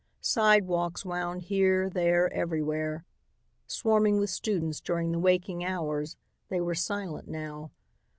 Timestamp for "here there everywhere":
1.43-3.05